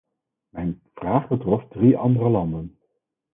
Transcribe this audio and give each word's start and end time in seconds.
Mijn 0.49 0.81
vraag 0.93 1.27
betrof 1.27 1.67
drie 1.67 1.97
andere 1.97 2.29
landen. 2.29 2.77